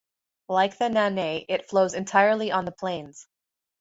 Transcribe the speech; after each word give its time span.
Like 0.49 0.79
the 0.79 0.85
Nanay, 0.85 1.45
it 1.47 1.69
flows 1.69 1.93
entirely 1.93 2.51
on 2.51 2.65
the 2.65 2.71
plains. 2.71 3.27